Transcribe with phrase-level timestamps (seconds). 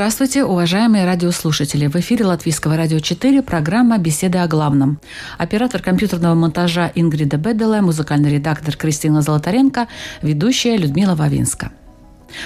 [0.00, 1.86] Здравствуйте, уважаемые радиослушатели!
[1.86, 4.98] В эфире Латвийского радио 4 программа «Беседы о главном».
[5.36, 9.88] Оператор компьютерного монтажа Ингрида Беделе, музыкальный редактор Кристина Золотаренко,
[10.22, 11.70] ведущая Людмила Вавинска.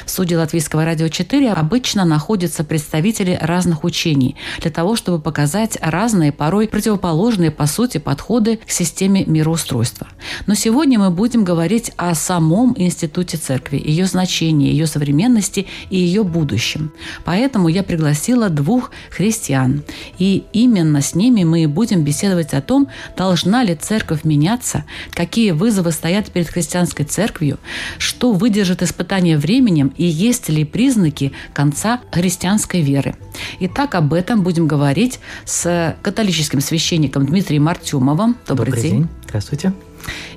[0.06, 6.32] В суде Латвийского радио 4 обычно находятся представители разных учений для того, чтобы показать разные,
[6.32, 10.08] порой противоположные по сути подходы к системе мироустройства.
[10.46, 16.24] Но сегодня мы будем говорить о самом институте церкви, ее значении, ее современности и ее
[16.24, 16.92] будущем.
[17.24, 19.82] Поэтому я пригласила двух христиан.
[20.18, 25.50] И именно с ними мы и будем беседовать о том, должна ли церковь меняться, какие
[25.52, 27.58] вызовы стоят перед христианской церковью,
[27.98, 29.36] что выдержит испытание
[29.74, 33.14] временем и есть ли признаки конца христианской веры.
[33.60, 38.36] Итак, об этом будем говорить с католическим священником Дмитрием Артемовым.
[38.46, 39.08] Добрый, Добрый день.
[39.26, 39.72] Здравствуйте.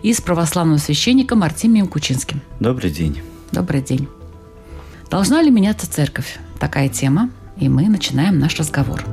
[0.02, 2.42] И с православным священником Артемием Кучинским.
[2.60, 3.22] Добрый день.
[3.52, 4.08] Добрый день.
[5.10, 6.40] Должна ли меняться церковь?
[6.60, 9.04] Такая тема, и мы начинаем наш разговор.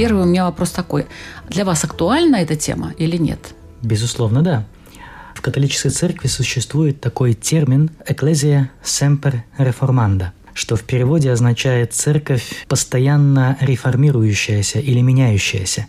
[0.00, 1.04] Первый у меня вопрос такой.
[1.50, 3.54] Для вас актуальна эта тема или нет?
[3.82, 4.64] Безусловно, да.
[5.34, 13.58] В католической церкви существует такой термин «ecclesia semper reformanda», что в переводе означает «церковь, постоянно
[13.60, 15.84] реформирующаяся или меняющаяся».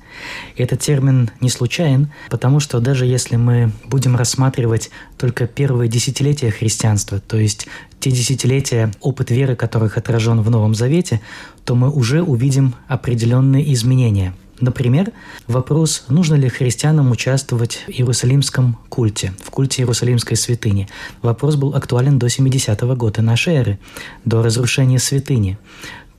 [0.57, 7.21] Этот термин не случайен, потому что даже если мы будем рассматривать только первые десятилетия христианства,
[7.21, 7.65] то есть
[8.01, 11.21] те десятилетия, опыт веры которых отражен в Новом Завете,
[11.65, 15.11] то мы уже увидим определенные изменения– Например,
[15.47, 20.87] вопрос, нужно ли христианам участвовать в Иерусалимском культе, в культе Иерусалимской святыни.
[21.23, 23.79] Вопрос был актуален до 70-го года нашей эры,
[24.23, 25.57] до разрушения святыни.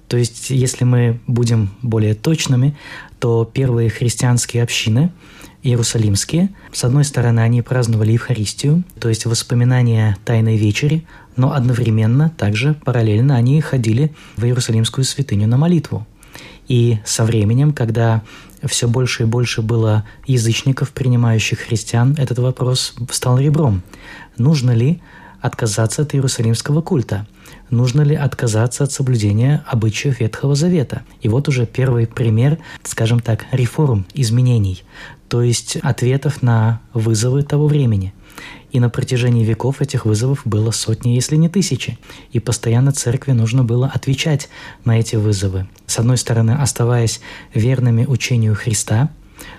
[0.09, 2.77] То есть, если мы будем более точными,
[3.21, 5.13] то первые христианские общины,
[5.63, 11.07] иерусалимские, с одной стороны, они праздновали Евхаристию, то есть воспоминания Тайной Вечери,
[11.37, 16.07] но одновременно, также параллельно они ходили в Иерусалимскую святыню на молитву.
[16.69, 18.23] И со временем, когда
[18.65, 23.83] все больше и больше было язычников, принимающих христиан, этот вопрос стал ребром.
[24.39, 25.03] Нужно ли
[25.41, 27.27] отказаться от иерусалимского культа?
[27.71, 31.03] Нужно ли отказаться от соблюдения обычаев Ветхого Завета?
[31.21, 34.85] И вот уже первый пример, скажем так, реформ, изменений,
[35.29, 38.15] то есть ответов на вызовы того времени–
[38.73, 41.99] и на протяжении веков этих вызовов было сотни, если не тысячи.
[42.33, 44.49] И постоянно церкви нужно было отвечать
[44.85, 45.69] на эти вызовы.
[45.87, 47.21] С одной стороны, оставаясь
[47.55, 49.11] верными учению Христа,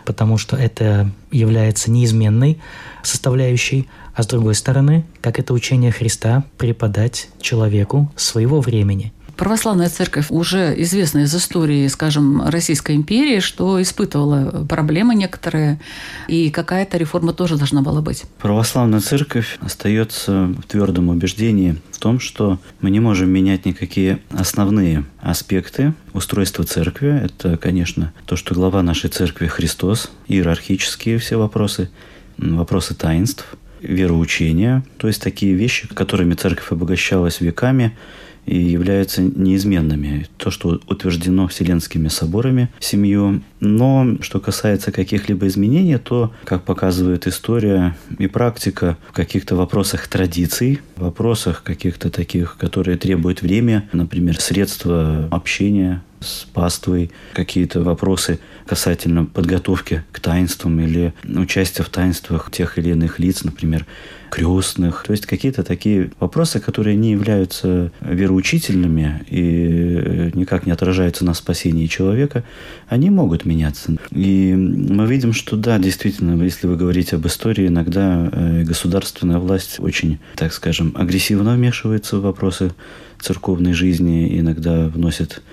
[0.06, 2.60] потому что это является неизменной
[3.04, 10.28] составляющей, а с другой стороны, как это учение Христа преподать человеку своего времени– Православная церковь
[10.30, 15.80] уже известна из истории, скажем, Российской империи, что испытывала проблемы некоторые,
[16.28, 18.24] и какая-то реформа тоже должна была быть.
[18.40, 25.06] Православная церковь остается в твердом убеждении в том, что мы не можем менять никакие основные
[25.20, 27.22] аспекты устройства церкви.
[27.24, 31.90] Это, конечно, то, что глава нашей церкви Христос, иерархические все вопросы,
[32.38, 33.46] вопросы таинств,
[33.84, 37.98] вероучения, то есть такие вещи, которыми церковь обогащалась веками,
[38.46, 40.28] и являются неизменными.
[40.38, 43.42] То, что утверждено Вселенскими соборами семью.
[43.60, 50.82] Но что касается каких-либо изменений, то, как показывает история и практика, в каких-то вопросах традиций,
[50.96, 60.04] вопросах каких-то таких, которые требуют время, например, средства общения с паствой, какие-то вопросы касательно подготовки
[60.12, 63.86] к таинствам или участия в таинствах тех или иных лиц, например,
[64.34, 65.04] крестных.
[65.06, 71.86] То есть какие-то такие вопросы, которые не являются вероучительными и никак не отражаются на спасении
[71.86, 72.44] человека,
[72.88, 73.96] они могут меняться.
[74.10, 79.76] И мы видим, что да, действительно, если вы говорите об истории, иногда э, государственная власть
[79.80, 82.72] очень, так скажем, агрессивно вмешивается в вопросы
[83.20, 85.44] церковной жизни, иногда вносит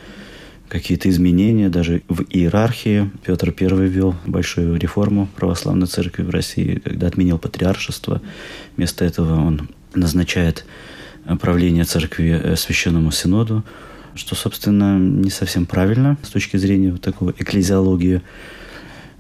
[0.71, 3.11] какие-то изменения даже в иерархии.
[3.25, 8.23] Петр I ввел большую реформу православной церкви в России, когда отменил патриаршество.
[8.77, 10.65] Вместо этого он назначает
[11.41, 13.65] правление церкви э, священному синоду,
[14.15, 18.23] что, собственно, не совсем правильно с точки зрения вот такого экклезиологии.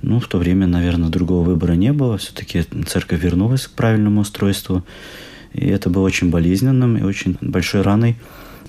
[0.02, 2.16] Ну, в то время, наверное, другого выбора не было.
[2.16, 4.84] Все-таки церковь вернулась к правильному устройству.
[5.52, 8.16] И это было очень болезненным и очень большой раной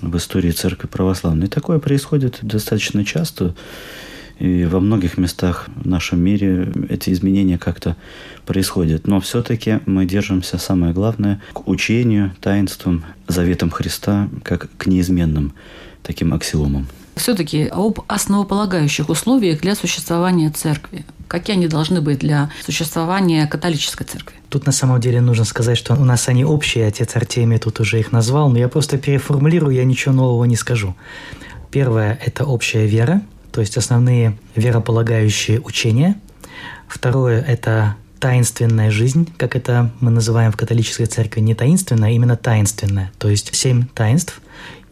[0.02, 1.46] в истории церкви православной.
[1.46, 3.54] И такое происходит достаточно часто.
[4.38, 7.96] И во многих местах в нашем мире эти изменения как-то
[8.44, 9.06] происходят.
[9.06, 15.52] Но все-таки мы держимся, самое главное, к учению, таинствам, заветам Христа, как к неизменным
[16.02, 16.88] таким аксиомам.
[17.14, 21.04] Все-таки об основополагающих условиях для существования церкви.
[21.32, 24.36] Какие они должны быть для существования католической церкви?
[24.50, 28.00] Тут на самом деле нужно сказать, что у нас они общие, отец Артемий тут уже
[28.00, 30.94] их назвал, но я просто переформулирую, я ничего нового не скажу.
[31.70, 36.16] Первое– это общая вера, то есть основные верополагающие учения.
[36.86, 42.36] Второе– это таинственная жизнь, как это мы называем в католической церкви, не таинственная, а именно
[42.36, 44.42] таинственная, то есть семь таинств.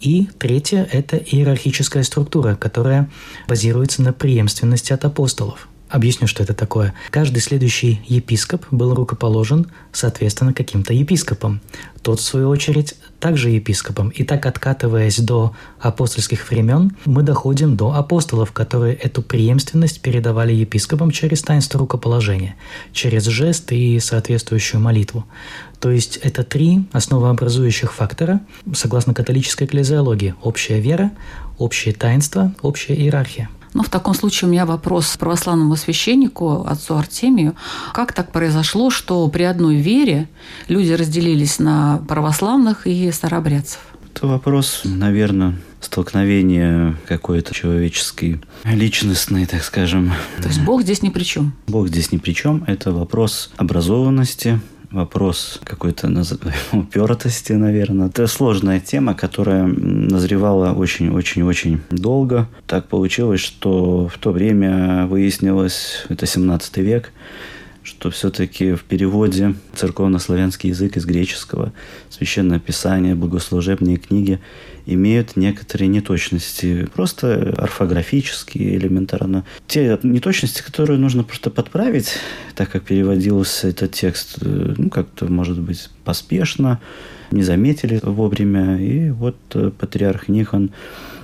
[0.00, 3.10] И третье– это иерархическая структура, которая
[3.46, 5.68] базируется на преемственности от апостолов.
[5.90, 6.94] Объясню, что это такое.
[7.10, 11.60] Каждый следующий епископ был рукоположен, соответственно, каким-то епископом.
[12.02, 14.10] Тот, в свою очередь, также епископом.
[14.10, 21.10] И так, откатываясь до апостольских времен, мы доходим до апостолов, которые эту преемственность передавали епископам
[21.10, 22.54] через таинство рукоположения,
[22.92, 25.26] через жест и соответствующую молитву.
[25.80, 28.40] То есть это три основообразующих фактора,
[28.74, 30.36] согласно католической экклезиологии.
[30.40, 31.10] Общая вера,
[31.58, 37.54] общее таинство, общая иерархия– ну, в таком случае у меня вопрос православному священнику, отцу Артемию.
[37.92, 40.28] Как так произошло, что при одной вере
[40.68, 43.80] люди разделились на православных и старобрядцев?
[44.14, 50.12] Это вопрос, наверное, столкновения какой-то человеческой, личностной, так скажем.
[50.42, 51.54] То есть Бог здесь ни при чем?
[51.68, 52.64] Бог здесь ни при чем.
[52.66, 54.60] Это вопрос образованности,
[54.90, 56.10] вопрос какой-то
[56.72, 58.08] упертости, наверное.
[58.08, 62.48] Это сложная тема, которая назревала очень-очень-очень долго.
[62.66, 67.12] Так получилось, что в то время выяснилось, это 17 век,
[67.90, 71.72] что все-таки в переводе церковно-славянский язык из греческого,
[72.08, 74.38] священное писание, богослужебные книги
[74.86, 79.44] имеют некоторые неточности, просто орфографические, элементарно.
[79.66, 82.14] Те неточности, которые нужно просто подправить,
[82.54, 86.80] так как переводился этот текст, э, ну, как-то, может быть, поспешно,
[87.32, 88.80] не заметили вовремя.
[88.80, 90.70] И вот э, патриарх Никон,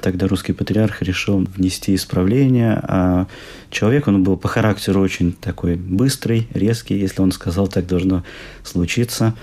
[0.01, 2.81] тогда русский патриарх, решил внести исправление.
[2.83, 3.27] А
[3.71, 6.99] человек, он был по характеру очень такой быстрый, резкий.
[6.99, 8.25] Если он сказал, так должно
[8.63, 9.35] случиться.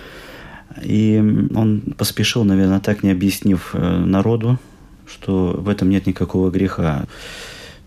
[0.81, 1.21] И
[1.55, 4.59] он поспешил, наверное, так не объяснив э, народу,
[5.07, 7.05] что в этом нет никакого греха.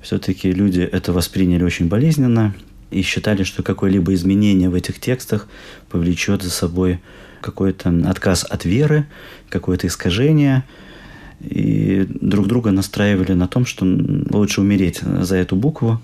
[0.01, 2.55] Все-таки люди это восприняли очень болезненно
[2.91, 5.49] и считали, что какое-либо изменение в этих текстах
[5.91, 7.01] повлечет за собой
[7.41, 9.07] какой-то отказ от веры,
[9.49, 10.65] какое-то искажение.
[11.41, 16.01] И друг друга настраивали на том, что лучше умереть за эту букву,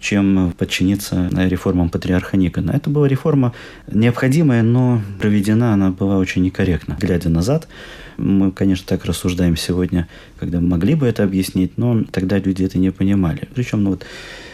[0.00, 2.70] чем подчиниться реформам патриарха Никона.
[2.70, 3.52] Это была реформа
[3.90, 6.96] необходимая, но проведена она была очень некорректно.
[7.00, 7.68] Глядя назад,
[8.16, 10.08] мы, конечно, так рассуждаем сегодня,
[10.38, 13.48] когда могли бы это объяснить, но тогда люди это не понимали.
[13.54, 14.06] Причем, ну вот,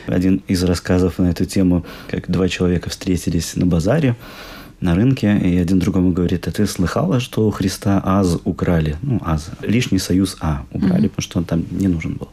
[0.06, 4.17] один из рассказов на эту тему, как два человека встретились на базаре,
[4.80, 8.96] на рынке, и один другому говорит, а ты слыхала, что у Христа аз украли?
[9.02, 9.50] Ну, аз.
[9.62, 11.08] Лишний союз А убрали, mm-hmm.
[11.08, 12.28] потому что он там не нужен был.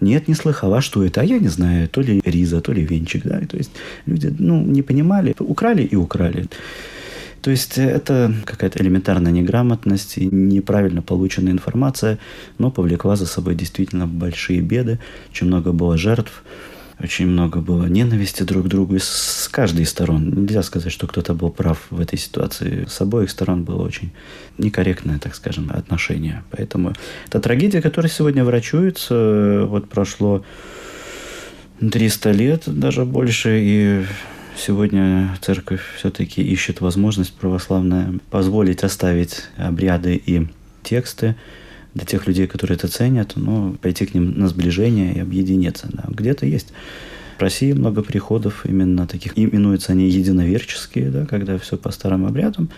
[0.00, 3.22] Нет, не слыхала, что это, а я не знаю, то ли риза, то ли венчик,
[3.24, 3.70] да, то есть
[4.06, 6.48] люди, ну, не понимали, украли и украли.
[7.40, 12.18] То есть это какая-то элементарная неграмотность и неправильно полученная информация,
[12.58, 14.98] но повлекла за собой действительно большие беды,
[15.30, 16.42] очень много было жертв,
[17.02, 20.30] очень много было ненависти друг к другу с каждой из сторон.
[20.30, 22.86] Нельзя сказать, что кто-то был прав в этой ситуации.
[22.88, 24.12] С обоих сторон было очень
[24.58, 26.44] некорректное, так скажем, отношение.
[26.50, 26.92] Поэтому
[27.26, 29.64] это трагедия, которая сегодня врачуется.
[29.66, 30.44] Вот прошло
[31.80, 34.04] 300 лет, даже больше, и
[34.56, 40.46] сегодня церковь все-таки ищет возможность православная позволить оставить обряды и
[40.84, 41.34] тексты
[41.94, 45.88] для тех людей, которые это ценят, ну, пойти к ним на сближение и объединиться.
[45.92, 46.04] Да.
[46.08, 46.72] Где-то есть
[47.38, 52.70] в России много приходов именно таких, именуются они единоверческие, да, когда все по старым обрядам.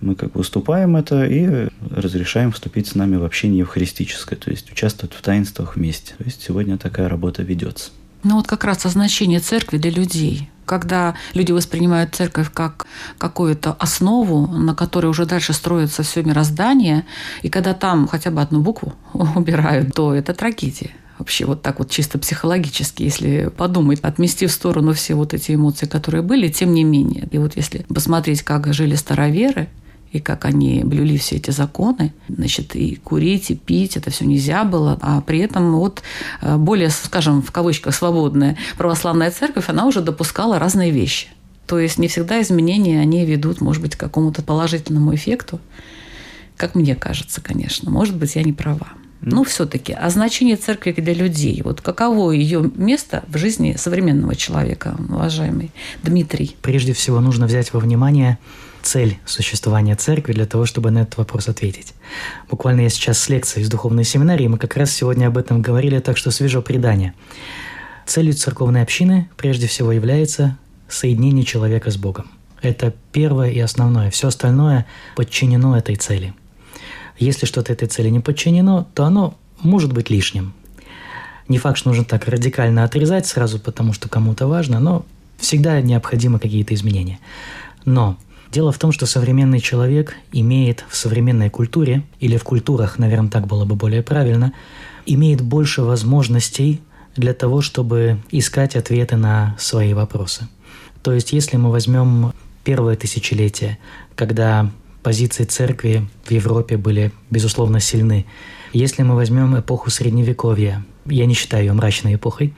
[0.00, 4.70] Мы как бы уступаем это и разрешаем вступить с нами в общение евхаристическое, то есть
[4.70, 6.14] участвовать в таинствах вместе.
[6.18, 7.90] То есть сегодня такая работа ведется.
[8.24, 10.50] Ну вот как раз о значении церкви для людей.
[10.64, 12.86] Когда люди воспринимают церковь как
[13.18, 17.04] какую-то основу, на которой уже дальше строится все мироздание,
[17.42, 21.90] и когда там хотя бы одну букву убирают, то это трагедия вообще вот так вот
[21.90, 26.82] чисто психологически, если подумать, отмести в сторону все вот эти эмоции, которые были, тем не
[26.82, 27.28] менее.
[27.30, 29.68] И вот если посмотреть, как жили староверы,
[30.14, 32.14] и как они блюли все эти законы.
[32.28, 34.96] Значит, и курить, и пить, это все нельзя было.
[35.02, 36.02] А при этом вот
[36.40, 41.26] э, более, скажем, в кавычках, свободная православная церковь, она уже допускала разные вещи.
[41.66, 45.58] То есть не всегда изменения, они ведут, может быть, к какому-то положительному эффекту.
[46.56, 47.90] Как мне кажется, конечно.
[47.90, 48.92] Может быть, я не права.
[49.26, 54.96] Ну, все-таки, а значение церкви для людей, вот каково ее место в жизни современного человека,
[55.08, 55.70] уважаемый
[56.02, 56.56] Дмитрий?
[56.60, 58.38] Прежде всего нужно взять во внимание
[58.82, 61.94] цель существования церкви для того, чтобы на этот вопрос ответить.
[62.50, 66.00] Буквально я сейчас с лекцией из духовной семинарии, мы как раз сегодня об этом говорили,
[66.00, 67.14] так что свежо предание.
[68.04, 72.30] Целью церковной общины прежде всего является соединение человека с Богом.
[72.60, 74.10] Это первое и основное.
[74.10, 74.84] Все остальное
[75.16, 76.34] подчинено этой цели–
[77.18, 80.54] если что-то этой цели не подчинено, то оно может быть лишним.
[81.48, 85.04] Не факт, что нужно так радикально отрезать сразу, потому что кому-то важно, но
[85.38, 87.18] всегда необходимы какие-то изменения.
[87.84, 88.16] Но
[88.50, 93.46] дело в том, что современный человек имеет в современной культуре, или в культурах, наверное, так
[93.46, 94.52] было бы более правильно,
[95.06, 96.80] имеет больше возможностей
[97.14, 100.48] для того, чтобы искать ответы на свои вопросы.
[101.02, 102.32] То есть, если мы возьмем
[102.64, 103.78] первое тысячелетие,
[104.14, 104.70] когда
[105.04, 108.26] позиции церкви в Европе были, безусловно, сильны.
[108.72, 112.54] Если мы возьмем эпоху Средневековья, я не считаю ее мрачной эпохой,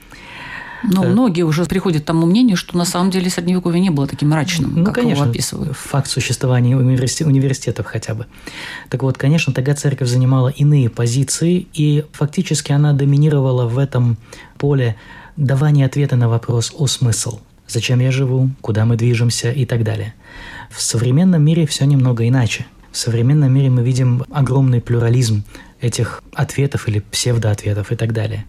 [0.83, 4.07] но э, многие уже приходят к тому мнению, что на самом деле Средневековье не было
[4.07, 5.75] таким мрачным, ну, как конечно, его описывают.
[5.75, 8.25] Факт существования университет, университетов хотя бы.
[8.89, 14.17] Так вот, конечно, тогда церковь занимала иные позиции, и фактически она доминировала в этом
[14.57, 14.95] поле
[15.35, 17.39] давания ответа на вопрос о смысл.
[17.67, 20.13] Зачем я живу, куда мы движемся и так далее.
[20.69, 22.65] В современном мире все немного иначе.
[22.91, 25.43] В современном мире мы видим огромный плюрализм
[25.81, 28.45] этих ответов или псевдоответов и так далее.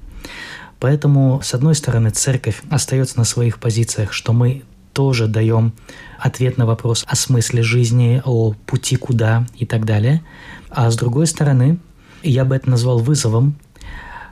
[0.80, 5.72] Поэтому, с одной стороны, церковь остается на своих позициях, что мы тоже даем
[6.18, 10.22] ответ на вопрос о смысле жизни, о пути куда и так далее.
[10.70, 11.78] А с другой стороны,
[12.22, 13.56] я бы это назвал вызовом,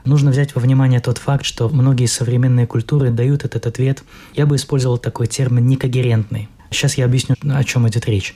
[0.07, 4.55] нужно взять во внимание тот факт, что многие современные культуры дают этот ответ, я бы
[4.55, 6.49] использовал такой термин некогерентный.
[6.71, 8.35] Сейчас я объясню, о чем идет речь.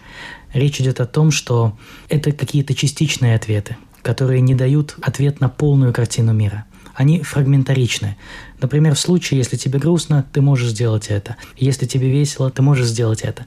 [0.54, 1.78] Речь идет о том, что
[2.10, 6.66] это какие-то частичные ответы, которые не дают ответ на полную картину мира.
[6.94, 8.18] Они фрагментаричны.
[8.60, 11.38] Например, в случае, если тебе грустно, ты можешь сделать это.
[11.58, 13.46] Если тебе весело, ты можешь сделать это.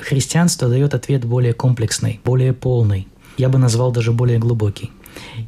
[0.00, 3.08] Христианство дает ответ более комплексный, более полный.
[3.36, 4.90] Я бы назвал даже более глубокий.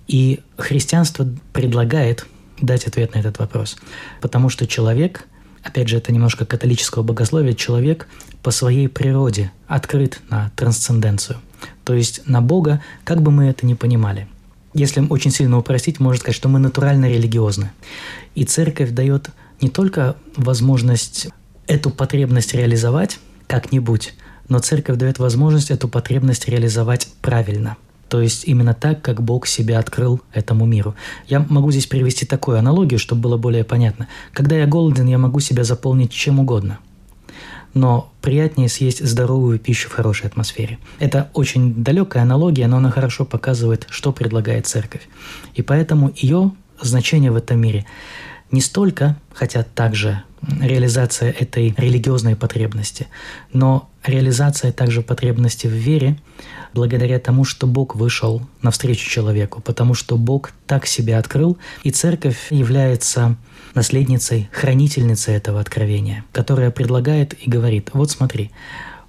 [0.06, 2.26] И христианство предлагает
[2.60, 3.76] дать ответ на этот вопрос.
[4.20, 5.26] Потому что человек,
[5.62, 8.08] опять же, это немножко католического богословия, человек
[8.42, 11.38] по своей природе открыт на трансценденцию,
[11.84, 14.28] то есть на Бога, как бы мы это ни понимали.
[14.74, 17.72] Если очень сильно упростить, можно сказать, что мы натурально религиозны.
[18.34, 19.28] И церковь дает
[19.60, 21.28] не только возможность
[21.66, 24.14] эту потребность реализовать как-нибудь,
[24.48, 27.76] но церковь дает возможность эту потребность реализовать правильно.
[28.12, 30.94] То есть именно так, как Бог себя открыл этому миру.
[31.28, 34.06] Я могу здесь привести такую аналогию, чтобы было более понятно.
[34.34, 36.78] Когда я голоден, я могу себя заполнить чем угодно–
[37.74, 40.78] но приятнее съесть здоровую пищу в хорошей атмосфере.
[40.98, 45.08] Это очень далекая аналогия, но она хорошо показывает, что предлагает церковь.
[45.54, 46.52] И поэтому ее
[46.82, 47.86] значение в этом мире
[48.52, 50.22] не столько, хотя также
[50.60, 53.08] реализация этой религиозной потребности,
[53.52, 56.18] но реализация также потребности в вере
[56.74, 62.48] благодаря тому, что Бог вышел навстречу человеку, потому что Бог так себя открыл, и церковь
[62.50, 63.36] является
[63.74, 68.50] наследницей, хранительницей этого откровения, которая предлагает и говорит, вот смотри,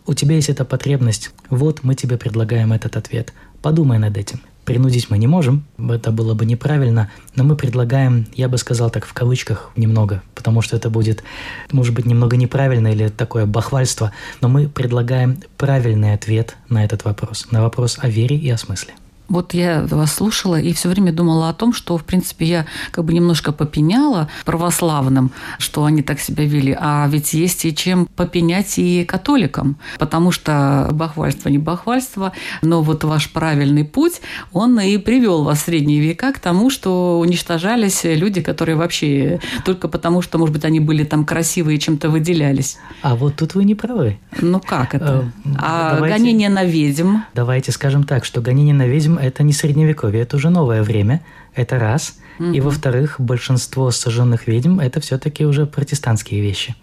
[0.06, 4.42] у тебя есть эта потребность, вот мы тебе предлагаем этот ответ, подумай над этим.
[4.66, 9.06] Принудить мы не можем, это было бы неправильно, но мы предлагаем, я бы сказал так
[9.06, 11.24] в кавычках немного, потому что это будет,
[11.72, 17.48] может быть, немного неправильно или такое бахвальство, но мы предлагаем правильный ответ на этот вопрос,
[17.52, 18.94] на вопрос о вере и о смысле.
[19.30, 23.06] Вот я вас слушала и все время думала о том, что, в принципе, я как
[23.06, 28.78] бы немножко попеняла православным, что они так себя вели, а ведь есть и чем попенять
[28.78, 35.44] и католикам, потому что бахвальство не бахвальство, но вот ваш правильный путь, он и привел
[35.44, 40.54] вас в средние века к тому, что уничтожались люди, которые вообще только потому, что, может
[40.54, 42.78] быть, они были там красивые и чем-то выделялись.
[43.02, 44.20] А вот тут вы не правы.
[44.42, 45.32] Ну как это?
[45.46, 47.18] Э, а давайте, гонение на ведьм?
[47.34, 51.22] Давайте скажем так, что гонение на ведьм это не средневековье, это уже новое время,
[51.56, 52.18] это раз.
[52.40, 52.52] Угу.
[52.52, 56.76] И во-вторых, большинство сожженных ведьм это все-таки уже протестантские вещи.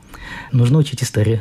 [0.52, 1.40] Нужно учить историю.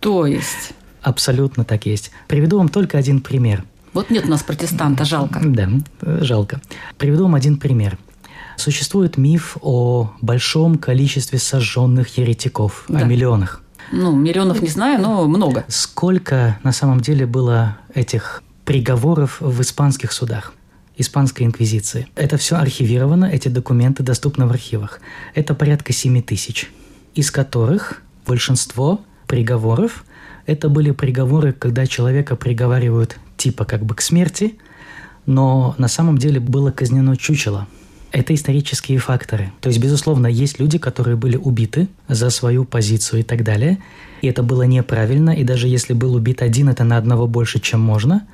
[0.00, 0.72] То есть?
[1.02, 2.10] Абсолютно так есть.
[2.26, 3.64] Приведу вам только один пример.
[3.94, 5.40] Вот нет у нас протестанта, жалко.
[5.42, 5.68] Да,
[6.02, 6.60] жалко.
[6.98, 7.98] Приведу вам один пример.
[8.56, 13.00] Существует миф о большом количестве сожженных еретиков, да.
[13.00, 13.62] о миллионах.
[13.92, 15.64] Ну, миллионов не знаю, но много.
[15.68, 20.52] Сколько на самом деле было этих приговоров в испанских судах.
[20.98, 22.06] Испанской инквизиции.
[22.14, 25.00] Это все архивировано, эти документы доступны в архивах.
[25.34, 26.68] Это порядка 7 тысяч,
[27.14, 30.04] из которых большинство приговоров
[30.44, 34.58] это были приговоры, когда человека приговаривают типа как бы к смерти,
[35.24, 37.66] но на самом деле было казнено чучело.
[38.12, 39.50] Это исторические факторы.
[39.62, 43.78] То есть, безусловно, есть люди, которые были убиты за свою позицию и так далее.
[44.22, 45.30] И это было неправильно.
[45.30, 48.26] И даже если был убит один, это на одного больше, чем можно.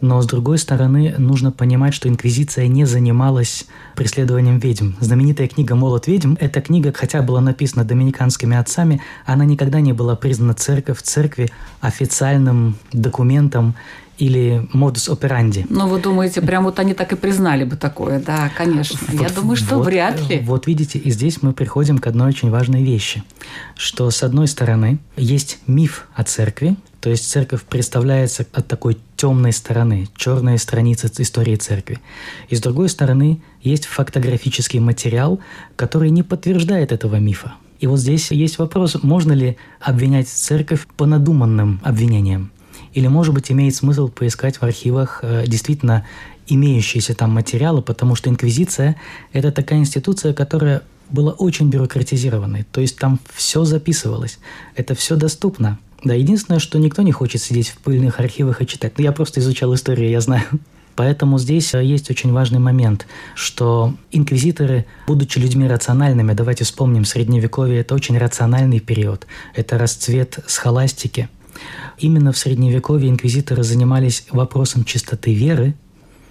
[0.00, 4.92] Но, с другой стороны, нужно понимать, что Инквизиция не занималась преследованием ведьм.
[5.00, 10.14] Знаменитая книга «Молот ведьм»— эта книга, хотя была написана доминиканскими отцами, она никогда не была
[10.16, 11.50] признана церковь, церкви
[11.80, 13.74] официальным документом
[14.18, 15.66] или модус операнди.
[15.68, 18.20] Ну, вы думаете, прям вот они так и признали бы такое?
[18.20, 18.98] Да, конечно.
[19.08, 20.40] Вот, Я думаю, что вот, вряд ли.
[20.40, 23.22] Вот видите, и здесь мы приходим к одной очень важной вещи,
[23.74, 29.52] что с одной стороны есть миф о церкви, то есть церковь представляется от такой темной
[29.52, 31.98] стороны, черная страница истории церкви.
[32.48, 35.40] И с другой стороны есть фактографический материал,
[35.76, 37.54] который не подтверждает этого мифа.
[37.80, 42.50] И вот здесь есть вопрос, можно ли обвинять церковь по надуманным обвинениям?
[42.94, 46.06] Или, может быть, имеет смысл поискать в архивах э, действительно
[46.46, 48.96] имеющиеся там материалы, потому что инквизиция–
[49.32, 52.64] это такая институция, которая была очень бюрократизированной.
[52.72, 54.38] То есть там все записывалось,
[54.74, 55.78] это все доступно.
[56.06, 58.92] Да, единственное, что никто не хочет сидеть в пыльных архивах и читать.
[58.96, 60.44] Ну, я просто изучал историю, я знаю.
[60.94, 67.80] Поэтому здесь э, есть очень важный момент, что инквизиторы, будучи людьми рациональными, давайте вспомним, Средневековье–
[67.80, 71.28] это очень рациональный период, это расцвет схоластики.
[71.98, 75.74] Именно в Средневековье инквизиторы занимались вопросом чистоты веры.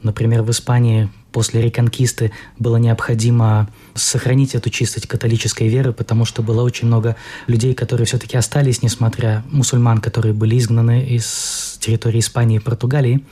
[0.03, 6.63] Например, в Испании после реконкисты было необходимо сохранить эту чистость католической веры, потому что было
[6.63, 12.62] очень много людей, которые все-таки остались, несмотря мусульман, которые были изгнаны из территории Испании и
[12.62, 13.25] Португалии.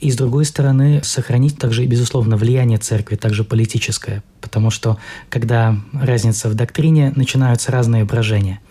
[0.00, 6.48] И с другой стороны, сохранить также, безусловно, влияние церкви, также политическое, потому что когда разница
[6.48, 8.58] в доктрине, начинаются разные брожения–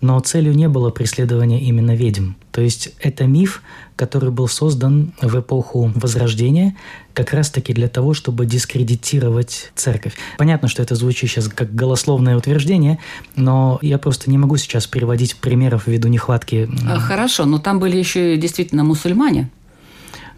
[0.00, 2.32] но целью не было преследование именно ведьм.
[2.52, 3.62] То есть это миф,
[3.96, 6.76] который был создан в эпоху Возрождения
[7.14, 10.14] как раз-таки для того, чтобы дискредитировать церковь.
[10.38, 12.98] Понятно, что это звучит сейчас как голословное утверждение,
[13.34, 16.68] но я просто не могу сейчас приводить примеров ввиду нехватки.
[16.88, 19.50] А, хорошо, но там были еще и действительно мусульмане.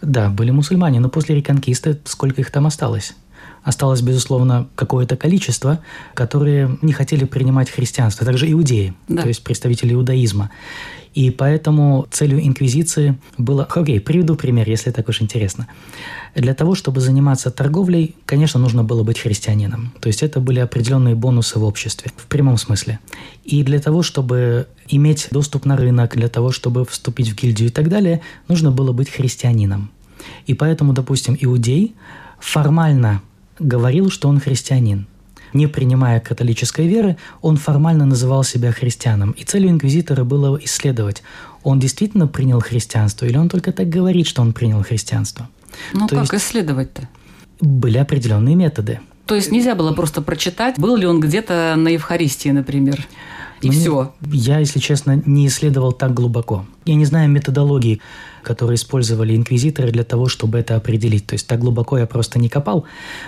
[0.01, 3.13] Да, были мусульмане, но после реконкиста сколько их там осталось?
[3.63, 5.79] Осталось, безусловно, какое-то количество,
[6.13, 9.21] которые не хотели принимать христианство, а также иудеи, да.
[9.21, 10.51] то есть представители иудаизма.
[11.13, 13.65] И поэтому целью инквизиции было...
[13.65, 15.67] Окей, приведу пример, если так уж интересно.
[16.35, 19.91] Для того, чтобы заниматься торговлей, конечно, нужно было быть христианином.
[19.99, 22.99] То есть это были определенные бонусы в обществе, в прямом смысле.
[23.43, 27.71] И для того, чтобы иметь доступ на рынок, для того, чтобы вступить в гильдию и
[27.71, 29.91] так далее, нужно было быть христианином.
[30.45, 31.93] И поэтому, допустим, иудей
[32.39, 33.21] формально
[33.61, 35.07] говорил, что он христианин.
[35.53, 39.31] Не принимая католической веры, он формально называл себя христианом.
[39.31, 41.23] И целью инквизитора было исследовать,
[41.63, 45.49] он действительно принял христианство или он только так говорит, что он принял христианство.
[45.93, 47.07] Ну То как исследовать-то?
[47.59, 48.99] Были определенные методы.
[49.25, 53.07] То есть нельзя было просто прочитать, был ли он где-то на Евхаристии, например
[53.61, 54.13] и ну, все.
[54.31, 56.65] Я, если честно, не исследовал так глубоко.
[56.85, 58.01] Я не знаю методологии,
[58.43, 61.27] которые использовали инквизиторы для того, чтобы это определить.
[61.27, 62.85] То есть так глубоко я просто не копал.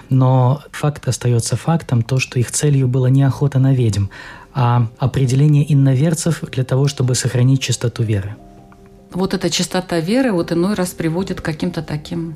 [0.10, 4.06] Но факт остается фактом, то, что их целью была не охота на ведьм,
[4.54, 8.36] а определение инноверцев для того, чтобы сохранить чистоту веры.
[9.12, 12.36] Вот эта чистота веры вот иной раз приводит к каким-то таким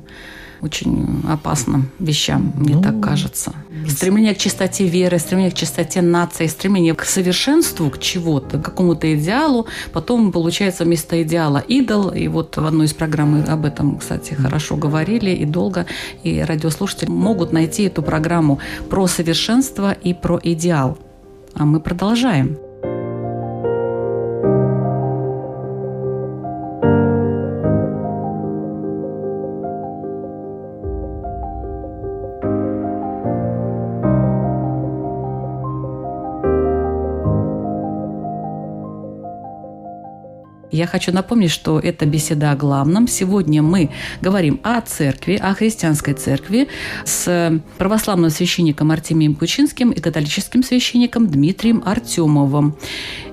[0.60, 3.52] очень опасным вещам, мне ну, так кажется.
[3.88, 9.14] Стремление к чистоте веры, стремление к чистоте нации, стремление к совершенству, к чего-то, к какому-то
[9.14, 9.66] идеалу.
[9.92, 12.10] Потом получается вместо идеала идол.
[12.10, 15.86] И вот в одной из программ мы об этом, кстати, хорошо говорили и долго.
[16.22, 18.58] И радиослушатели могут найти эту программу
[18.90, 20.98] про совершенство и про идеал.
[21.54, 22.67] А мы продолжаем.
[40.70, 43.08] Я хочу напомнить, что это беседа о главном.
[43.08, 46.68] Сегодня мы говорим о церкви, о христианской церкви
[47.06, 52.76] с православным священником Артемием Кучинским и католическим священником Дмитрием Артемовым.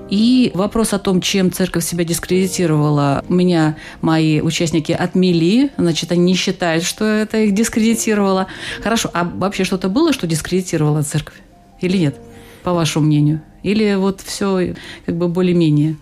[0.08, 6.34] И вопрос о том, чем церковь себя дискредитировала, меня мои участники отмели, значит, они не
[6.34, 8.46] считают, что это их дискредитировало.
[8.82, 11.34] Хорошо, а вообще что-то было, что дискредитировало церковь?
[11.82, 12.16] Или нет,
[12.62, 13.42] по вашему мнению?
[13.62, 15.96] Или вот все как бы более-менее?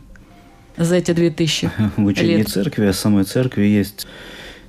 [0.76, 2.48] За эти две тысячи В учении лет?
[2.48, 4.06] церкви, о самой церкви есть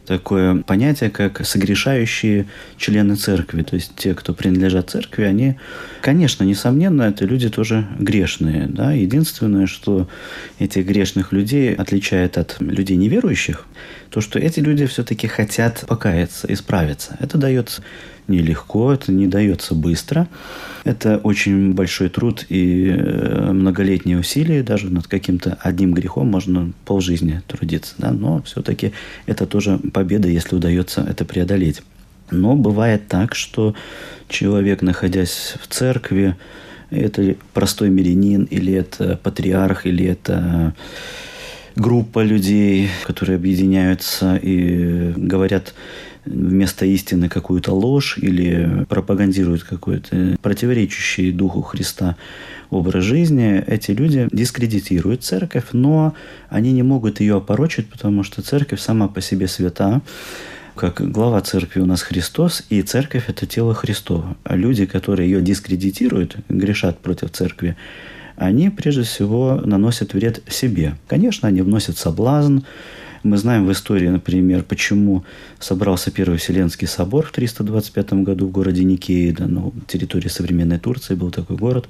[0.06, 2.46] такое понятие, как согрешающие
[2.78, 3.64] члены церкви.
[3.64, 5.56] То есть те, кто принадлежат церкви, они,
[6.02, 8.68] конечно, несомненно, это люди тоже грешные.
[8.68, 8.92] Да?
[8.94, 10.08] Единственное, что
[10.60, 13.66] этих грешных людей отличает от людей неверующих,
[14.10, 17.18] то, что эти люди все-таки хотят покаяться, исправиться.
[17.20, 17.82] Это дается
[18.28, 20.28] нелегко, это не дается быстро.
[20.84, 24.64] Это очень большой труд и э, многолетние усилия.
[24.64, 27.96] Даже над каким-то одним грехом можно полжизни трудиться.
[27.98, 28.12] Да?
[28.12, 28.92] Но все-таки
[29.26, 31.82] это тоже победа, если удается это преодолеть.
[32.32, 33.76] Но бывает так, что
[34.28, 36.36] человек, находясь в церкви,
[36.90, 40.74] это простой мирянин, или это патриарх, или это
[41.76, 45.74] группа людей, которые объединяются и говорят
[46.26, 52.16] вместо истины какую-то ложь или пропагандируют какой-то противоречащий духу Христа
[52.70, 56.14] образ жизни, эти люди дискредитируют церковь, но
[56.50, 60.02] они не могут ее опорочить, потому что церковь сама по себе свята,
[60.76, 64.36] как глава церкви у нас Христос, и церковь– это тело Христова.
[64.44, 67.78] А люди, которые ее дискредитируют, грешат против церкви,
[68.36, 70.96] они прежде всего наносят вред себе.
[71.08, 72.60] Конечно, они вносят соблазн,
[73.26, 75.26] мы знаем в истории, например, почему
[75.60, 81.32] собрался Первый Вселенский собор в 325 году в городе Никеида, на территории современной Турции был
[81.32, 81.90] такой город.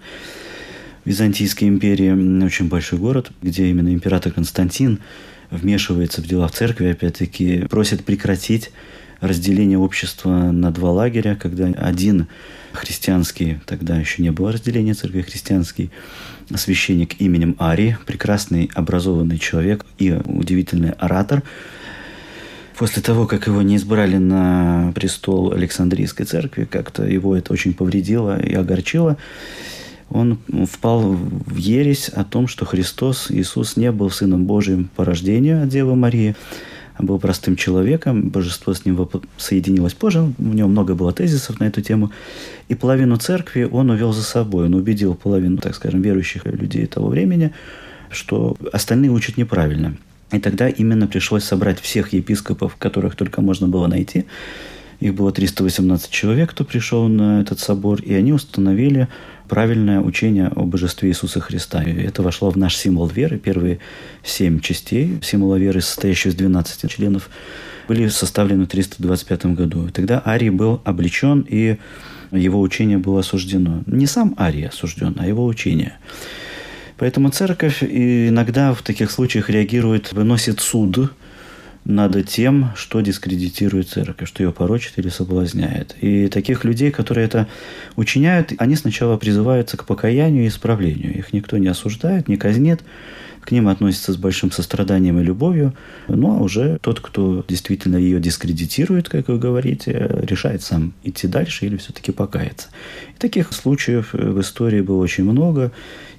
[1.04, 5.00] Византийской империи, очень большой город, где именно император Константин
[5.52, 8.72] вмешивается в дела в церкви, опять-таки просит прекратить
[9.20, 12.28] разделение общества на два лагеря, когда один
[12.72, 15.92] христианский, тогда еще не было разделения церкви христианский,
[16.56, 21.44] священник именем Ари, прекрасный образованный человек и удивительный оратор.
[22.78, 28.40] После того, как его не избрали на престол Александрийской церкви, как-то его это очень повредило
[28.40, 29.18] и огорчило,
[30.10, 35.64] он впал в ересь о том, что Христос, Иисус, не был Сыном Божьим по рождению
[35.64, 36.36] от Девы Марии,
[37.00, 39.94] был простым человеком, божество с ним соединилось.
[39.94, 42.12] Позже, у него много было тезисов на эту тему,
[42.70, 47.08] и половину церкви он увел за собой, он убедил половину, так скажем, верующих людей того
[47.08, 47.52] времени,
[48.10, 49.98] что остальные учат неправильно.
[50.32, 54.26] И тогда именно пришлось собрать всех епископов, которых только можно было найти,
[55.00, 59.08] их было 318 человек, кто пришел на этот собор, и они установили
[59.48, 61.84] правильное учение о божестве Иисуса Христа.
[61.84, 63.38] И это вошло в наш символ веры.
[63.38, 63.80] Первые
[64.24, 67.30] семь частей символа веры, состоящие из 12 членов,
[67.88, 69.90] были составлены в 325 году.
[69.94, 71.78] Тогда Арий был облечен, и
[72.32, 73.84] его учение было осуждено.
[73.86, 75.98] Не сам Арий осужден, а его учение.
[76.98, 81.12] Поэтому церковь иногда в таких случаях реагирует, выносит суд
[81.86, 85.96] над тем, что дискредитирует церковь, что ее порочит или соблазняет.
[86.02, 87.48] И таких людей, которые это
[87.96, 91.16] учиняют, они сначала призываются к покаянию и исправлению.
[91.16, 92.84] Их никто не осуждает, не казнит,
[93.42, 95.76] к ним относятся с большим состраданием и любовью.
[96.08, 101.68] Ну, а уже тот, кто действительно ее дискредитирует, как вы говорите, решает сам идти дальше
[101.68, 102.70] или все-таки покаяться.
[103.16, 105.72] И таких случаев в истории было очень много,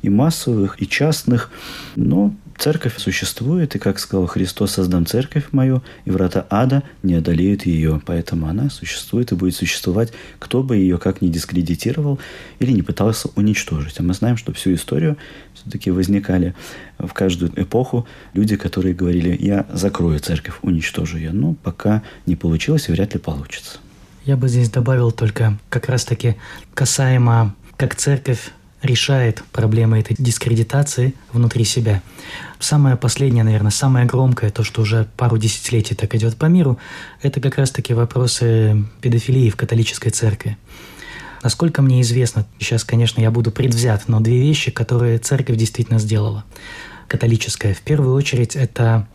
[0.03, 1.51] и массовых, и частных.
[1.97, 7.67] Но Церковь существует, и, как сказал Христос, создам церковь мою, и врата ада не одолеют
[7.67, 8.01] ее.
[8.05, 12.19] Поэтому она существует и будет существовать, кто бы ее как ни дискредитировал
[12.59, 14.01] или не пытался уничтожить.
[14.01, 15.17] А мы знаем, что всю историю
[15.55, 16.55] все-таки возникали
[16.99, 21.33] в каждую эпоху люди, которые говорили, я закрою церковь, уничтожу ее.
[21.33, 23.79] Но пока не получилось и вряд ли получится.
[24.25, 26.37] Я бы здесь добавил только как раз-таки
[26.75, 28.51] касаемо, как церковь
[28.87, 32.03] решает проблемы этой дискредитации внутри себя.
[32.59, 36.79] Самое последнее, наверное, самое громкое, то, что уже пару десятилетий так идет по миру,
[37.23, 40.57] это как раз-таки вопросы педофилии в католической церкви.
[41.43, 46.45] Насколько мне известно, сейчас, конечно, я буду предвзят, но две вещи, которые церковь действительно сделала.
[47.09, 47.75] Католическая.
[47.75, 49.07] В первую очередь, это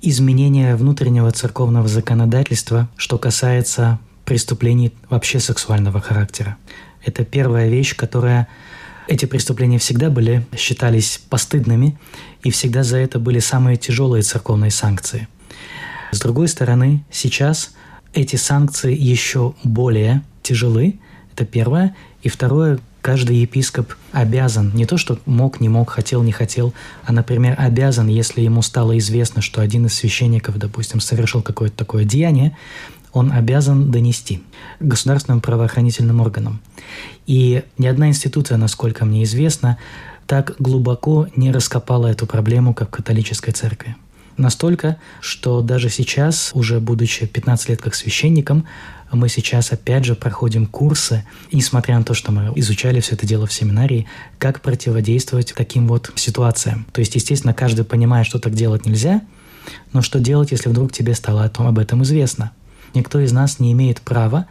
[0.00, 6.56] изменение внутреннего церковного законодательства, что касается преступлений вообще сексуального характера.
[7.04, 8.48] Это первая вещь, которая
[9.08, 11.98] эти преступления всегда были, считались постыдными,
[12.42, 15.28] и всегда за это были самые тяжелые церковные санкции.
[16.12, 17.72] С другой стороны, сейчас
[18.14, 20.98] эти санкции еще более тяжелы,
[21.34, 21.94] это первое.
[22.22, 26.72] И второе, каждый епископ обязан, не то что мог, не мог, хотел, не хотел,
[27.04, 32.04] а, например, обязан, если ему стало известно, что один из священников, допустим, совершил какое-то такое
[32.04, 32.56] деяние,
[33.16, 34.42] он обязан донести
[34.78, 36.60] государственным правоохранительным органам.
[37.26, 39.78] И ни одна институция, насколько мне известно,
[40.26, 43.96] так глубоко не раскопала эту проблему, как в католической церкви.
[44.36, 48.66] Настолько, что даже сейчас, уже будучи 15 лет как священником,
[49.10, 53.26] мы сейчас опять же проходим курсы, и несмотря на то, что мы изучали все это
[53.26, 54.06] дело в семинарии,
[54.38, 56.86] как противодействовать таким вот ситуациям.
[56.92, 59.22] То есть, естественно, каждый понимает, что так делать нельзя–
[59.92, 62.52] Но что делать, если вдруг тебе стало о том, об этом известно?
[62.96, 64.46] Никто из нас не имеет права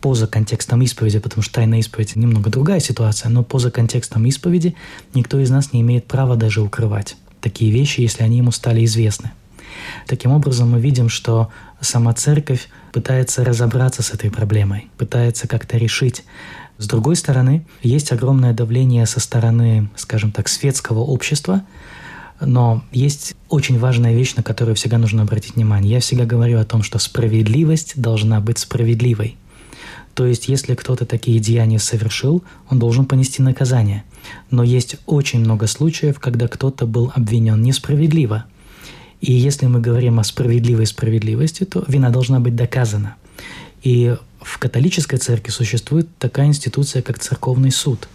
[0.00, 4.76] поза контекстом исповеди, потому что тайная исповедь немного другая ситуация, но поза контекстом исповеди
[5.14, 9.32] никто из нас не имеет права даже укрывать такие вещи, если они ему стали известны.
[10.06, 16.24] Таким образом, мы видим, что сама церковь пытается разобраться с этой проблемой, пытается как-то решить.
[16.78, 21.62] С другой стороны, есть огромное давление со стороны, скажем так, светского общества,
[22.40, 25.94] но есть очень важная вещь, на которую всегда нужно обратить внимание.
[25.94, 29.36] Я всегда говорю о том, что справедливость должна быть справедливой.
[30.14, 34.04] То есть, если кто-то такие деяния совершил, он должен понести наказание.
[34.50, 38.44] Но есть очень много случаев, когда кто-то был обвинен несправедливо–
[39.20, 43.16] и если мы говорим о справедливой справедливости, то вина должна быть доказана.
[43.82, 48.08] И в католической церкви существует такая институция, как церковный суд,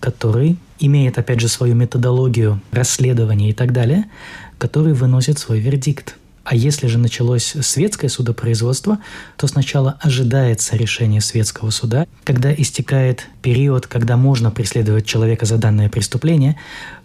[0.00, 4.06] который имеет, опять же, свою методологию расследования и так далее,
[4.58, 6.16] который выносит свой вердикт.
[6.42, 8.98] А если же началось светское судопроизводство,
[9.36, 12.06] то сначала ожидается решение светского суда.
[12.24, 16.56] Когда истекает период, когда можно преследовать человека за данное преступление,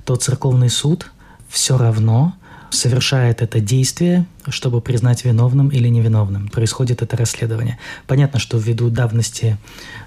[0.05, 1.11] то церковный суд
[1.49, 2.33] все равно
[2.71, 6.47] совершает это действие, чтобы признать виновным или невиновным.
[6.47, 7.77] Происходит это расследование.
[8.07, 9.57] Понятно, что ввиду давности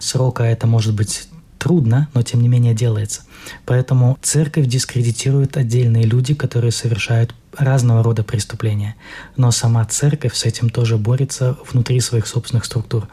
[0.01, 3.23] срока это может быть трудно, но тем не менее делается.
[3.67, 8.95] Поэтому церковь дискредитирует отдельные люди, которые совершают разного рода преступления.
[9.37, 13.09] Но сама церковь с этим тоже борется внутри своих собственных структур.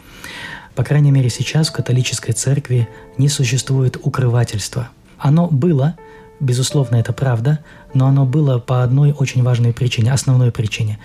[0.76, 4.90] По крайней мере, сейчас в католической церкви не существует укрывательства.
[5.18, 5.96] Оно было,
[6.40, 7.60] Безусловно, это правда,
[7.94, 11.00] но оно было по одной очень важной причине, основной причине.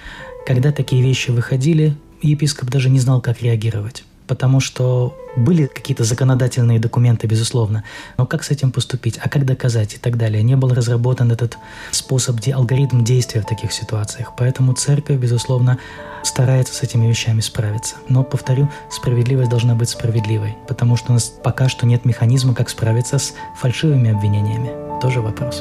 [0.45, 4.05] Когда такие вещи выходили, епископ даже не знал, как реагировать.
[4.31, 7.83] Потому что были какие-то законодательные документы, безусловно,
[8.17, 10.45] но как с этим поступить, а как доказать и так далее.
[10.45, 11.59] Не был разработан этот
[11.91, 14.35] способ, алгоритм действия в таких ситуациях.
[14.39, 15.79] Поэтому церковь, безусловно,
[16.23, 17.97] старается с этими вещами справиться.
[18.09, 22.71] Но, повторю, справедливость должна быть справедливой, потому что у нас пока что нет механизма, как
[22.71, 24.71] справиться с фальшивыми обвинениями.
[25.03, 25.61] Тоже вопрос.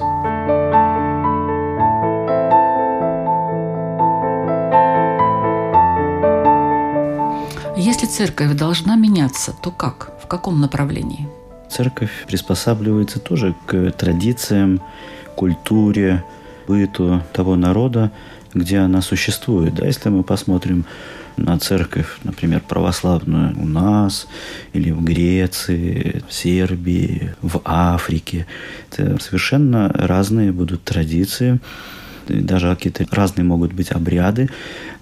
[7.81, 10.11] Если церковь должна меняться, то как?
[10.21, 11.29] В каком направлении?
[11.71, 14.81] Церковь приспосабливается тоже к традициям,
[15.37, 16.25] культуре,
[16.67, 18.11] быту того народа,
[18.53, 19.75] где она существует.
[19.75, 20.83] Да, если мы посмотрим
[21.37, 24.27] на церковь, например, православную у нас,
[24.73, 28.45] или в Греции, в Сербии, в Африке,
[28.91, 31.61] это совершенно разные будут традиции,
[32.27, 34.49] даже какие-то разные могут быть обряды,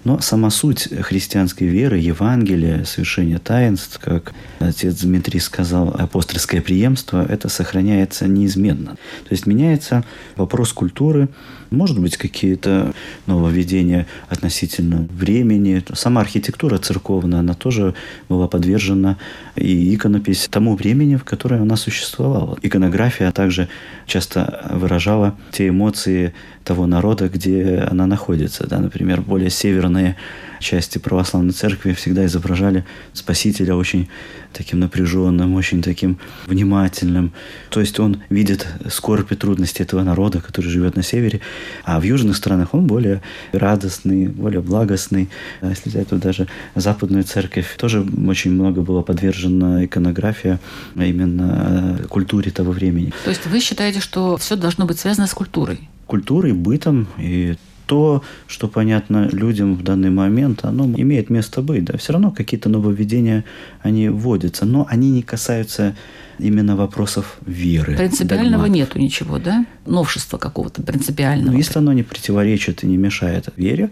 [0.04, 7.48] но сама суть христианской веры, Евангелия, совершение таинств, как отец Дмитрий сказал, апостольское преемство, это
[7.48, 8.92] сохраняется неизменно.
[8.92, 10.04] То есть меняется
[10.36, 11.28] вопрос культуры,
[11.70, 12.94] может быть, какие-то
[13.26, 15.82] нововведения относительно времени.
[15.92, 17.94] Сама архитектура церковная, она тоже
[18.28, 19.18] была подвержена
[19.56, 22.58] и иконопись тому времени, в которое она существовала.
[22.62, 23.68] Иконография также
[24.06, 26.32] часто выражала те эмоции
[26.68, 28.66] того народа, где она находится.
[28.66, 30.16] Да, например, более северные
[30.60, 34.08] части православной церкви всегда изображали Спасителя очень
[34.52, 37.32] таким напряженным, очень таким внимательным.
[37.70, 41.40] То есть он видит скорбь и трудности этого народа, который живет на севере,
[41.84, 45.30] а в южных странах он более радостный, более благостный.
[45.62, 50.58] А если взять тут даже западную церковь, тоже очень много было подвержено иконография
[50.96, 53.14] именно культуре того времени.
[53.24, 55.88] То есть вы считаете, что все должно быть связано с культурой?
[56.08, 57.54] Культурой, бытом и
[57.86, 61.84] то, что понятно людям в данный момент, оно имеет место быть.
[61.84, 61.96] Да?
[61.96, 63.44] Все равно какие-то нововведения,
[63.82, 65.96] они вводятся, но они не касаются
[66.38, 67.96] именно вопросов веры.
[67.96, 68.70] Принципиального догмат.
[68.70, 69.64] нету ничего, да?
[69.86, 71.52] Новшества какого-то принципиального.
[71.52, 73.90] Ну, если оно не противоречит и не мешает вере,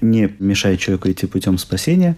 [0.00, 2.16] не мешает человеку идти путем спасения,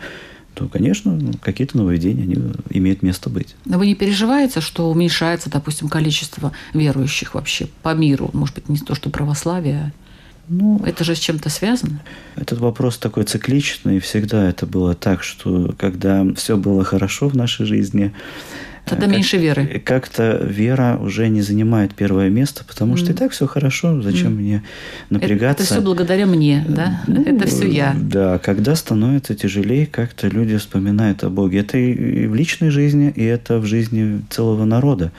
[0.54, 2.36] то, конечно, какие-то нововведения они
[2.70, 3.54] имеют место быть.
[3.64, 8.30] Но вы не переживаете, что уменьшается, допустим, количество верующих вообще по миру?
[8.32, 9.92] Может быть, не то, что православие,
[10.48, 12.02] ну, это же с чем-то связано?
[12.34, 14.00] Этот вопрос такой цикличный.
[14.00, 18.12] Всегда это было так, что когда все было хорошо в нашей жизни,
[18.90, 19.82] Тогда как, меньше веры.
[19.84, 23.14] Как-то вера уже не занимает первое место, потому что mm.
[23.14, 24.36] и так все хорошо, зачем mm.
[24.36, 24.62] мне
[25.08, 25.62] напрягаться?
[25.62, 27.02] Это, это все благодаря мне, да?
[27.06, 27.96] Ну, это все я.
[28.00, 31.60] Да, когда становится тяжелее, как-то люди вспоминают о Боге.
[31.60, 35.12] Это и в личной жизни, и это в жизни целого народа.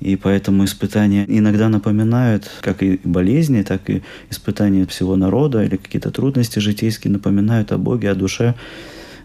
[0.00, 6.10] И поэтому испытания иногда напоминают, как и болезни, так и испытания всего народа или какие-то
[6.10, 8.54] трудности житейские напоминают о Боге, о душе,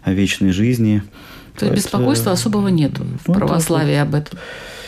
[0.02, 1.02] о вечной жизни.
[1.58, 4.38] То есть беспокойства особого нету в ну, православии об этом?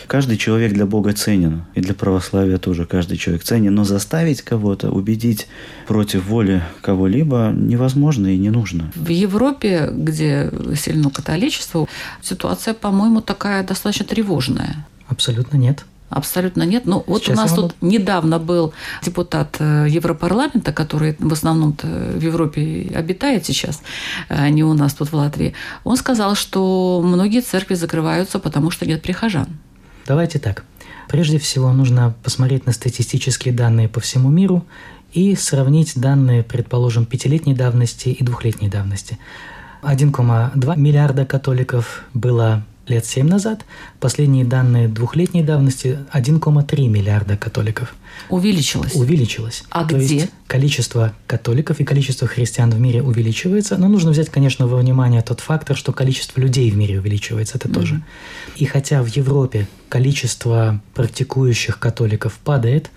[0.07, 4.91] Каждый человек для Бога ценен, и для православия тоже каждый человек ценен, но заставить кого-то,
[4.91, 5.49] убедить
[5.87, 8.91] против воли кого-либо невозможно и не нужно.
[8.95, 11.87] В Европе, где сильно католичество,
[12.23, 14.87] ситуация, по-моему, такая достаточно тревожная.
[15.09, 15.85] Абсолютно нет.
[16.11, 16.87] Абсолютно нет.
[16.87, 22.21] Ну, вот Сейчас у нас тут недавно был депутат э, Европарламента, который в основном в
[22.21, 23.83] Европе обитает сейчас,
[24.29, 25.55] а не у нас тут в Латвии.
[25.85, 29.49] Он сказал, что многие церкви закрываются, потому что нет прихожан.
[30.07, 30.65] Давайте так.
[31.09, 34.65] Прежде всего нужно посмотреть на статистические данные по всему миру
[35.13, 39.19] и сравнить данные, предположим, пятилетней давности и двухлетней давности.
[39.83, 43.65] 1,2 миллиарда католиков было лет 7 назад.
[44.01, 47.95] Последние данные двухлетней давности 1,3 миллиарда католиков.
[48.29, 48.95] Увеличилось?
[48.95, 49.65] Увеличилось.
[49.71, 50.17] А То где?
[50.17, 55.23] есть количество католиков и количество христиан в мире увеличивается, но нужно взять, конечно, во внимание
[55.23, 58.03] тот фактор, что количество людей в мире увеличивается, это тоже.
[58.57, 62.91] И хотя в Европе количество практикующих католиков падает,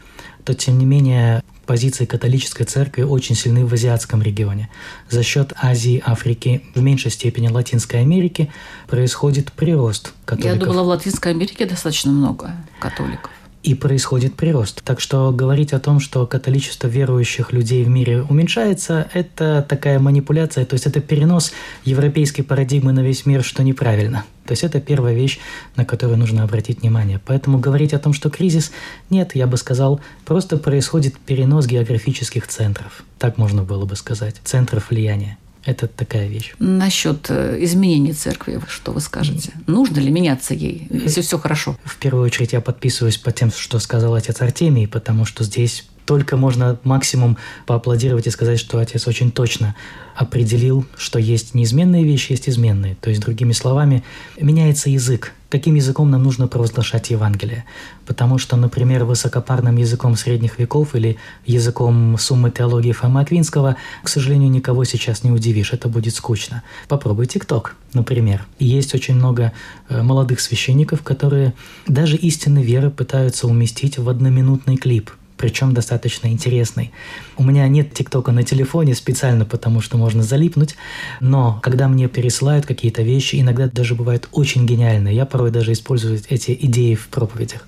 [0.43, 4.69] то тем не менее позиции католической церкви очень сильны в азиатском регионе.
[5.09, 8.51] За счет Азии, Африки, в меньшей степени Латинской Америки
[8.89, 10.53] происходит прирост католиков.
[10.53, 13.31] Я думала, в Латинской Америке достаточно много католиков.
[13.63, 14.83] И происходит прирост.
[14.83, 20.65] Так что говорить о том, что количество верующих людей в мире уменьшается, это такая манипуляция,
[20.65, 21.51] то есть это перенос
[21.83, 24.25] европейской парадигмы на весь мир, что неправильно.
[24.45, 25.39] То есть это первая вещь,
[25.75, 27.21] на которую нужно обратить внимание.
[27.25, 28.71] Поэтому говорить о том, что кризис,
[29.09, 33.03] нет, я бы сказал, просто происходит перенос географических центров.
[33.19, 34.35] Так можно было бы сказать.
[34.43, 35.37] Центров влияния.
[35.63, 36.53] Это такая вещь.
[36.59, 39.51] Насчет э, изменения церкви, что вы скажете?
[39.67, 41.77] Нужно ли меняться ей, если все хорошо?
[41.83, 46.37] В первую очередь я подписываюсь под тем, что сказал отец Артемий, потому что здесь только
[46.37, 49.75] можно максимум поаплодировать и сказать, что отец очень точно
[50.15, 52.95] определил, что есть неизменные вещи, есть изменные.
[52.95, 54.03] То есть, другими словами,
[54.39, 55.33] меняется язык.
[55.49, 57.65] Каким языком нам нужно провозглашать Евангелие?
[58.05, 64.49] Потому что, например, высокопарным языком средних веков или языком суммы теологии Фомы Аквинского, к сожалению,
[64.49, 66.63] никого сейчас не удивишь, это будет скучно.
[66.87, 68.45] Попробуй ТикТок, например.
[68.59, 69.51] Есть очень много
[69.89, 71.53] э, молодых священников, которые
[71.85, 75.11] даже истины веры пытаются уместить в одноминутный клип–
[75.41, 76.91] причем достаточно интересный.
[77.35, 80.75] У меня нет ТикТока на телефоне специально, потому что можно залипнуть,
[81.19, 86.21] но когда мне пересылают какие-то вещи, иногда даже бывают очень гениальные, я порой даже использую
[86.29, 87.67] эти идеи в проповедях.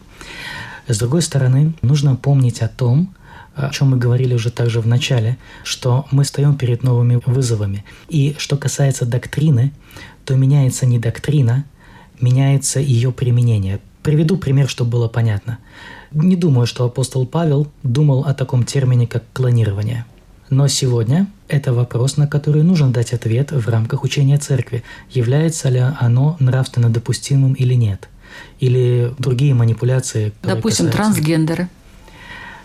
[0.87, 3.15] С другой стороны, нужно помнить о том,
[3.55, 7.83] о чем мы говорили уже также в начале, что мы стоим перед новыми вызовами.
[8.07, 9.71] И что касается доктрины,
[10.25, 11.65] то меняется не доктрина,
[12.21, 13.79] меняется ее применение.
[14.03, 15.57] Приведу пример, чтобы было понятно.
[16.13, 20.05] Не думаю, что апостол Павел думал о таком термине, как клонирование.
[20.49, 24.83] Но сегодня это вопрос, на который нужно дать ответ в рамках учения церкви.
[25.09, 28.09] Является ли оно нравственно допустимым или нет?
[28.59, 30.33] Или другие манипуляции.
[30.43, 30.97] Допустим, касаются...
[30.97, 31.69] трансгендеры.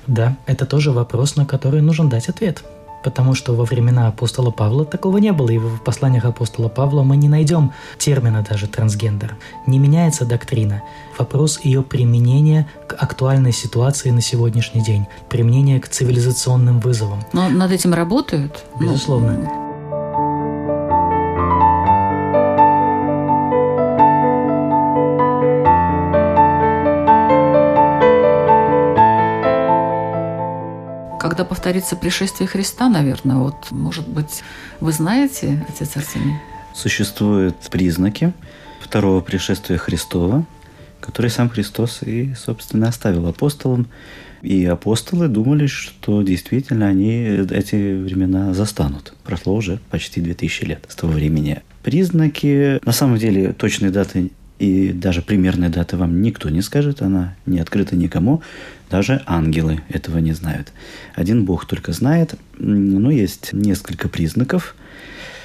[0.06, 2.64] Да, это тоже вопрос, на который нужно дать ответ
[3.02, 7.16] потому что во времена апостола Павла такого не было, и в посланиях апостола Павла мы
[7.16, 9.36] не найдем термина даже трансгендер.
[9.66, 10.82] Не меняется доктрина.
[11.18, 17.24] Вопрос ее применения к актуальной ситуации на сегодняшний день, применение к цивилизационным вызовам.
[17.32, 18.64] Но над этим работают?
[18.80, 19.32] Безусловно.
[19.32, 19.67] Ну,
[31.38, 33.36] когда повторится пришествие Христа, наверное.
[33.36, 34.42] Вот, может быть,
[34.80, 36.34] вы знаете, отец Артемий?
[36.74, 38.32] Существуют признаки
[38.80, 40.44] второго пришествия Христова,
[41.00, 43.86] который сам Христос и, собственно, оставил апостолам.
[44.42, 47.22] И апостолы думали, что действительно они
[47.52, 49.14] эти времена застанут.
[49.22, 51.62] Прошло уже почти 2000 лет с того времени.
[51.84, 57.34] Признаки, на самом деле, точной даты и даже примерной даты вам никто не скажет, она
[57.46, 58.42] не открыта никому.
[58.90, 60.72] Даже ангелы этого не знают.
[61.14, 64.74] Один Бог только знает, но есть несколько признаков.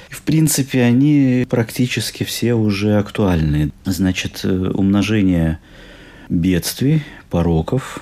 [0.09, 3.71] В принципе, они практически все уже актуальны.
[3.85, 5.59] Значит, э, умножение
[6.29, 8.01] бедствий, пороков